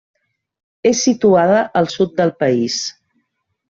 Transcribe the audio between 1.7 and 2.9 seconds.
al sud del país.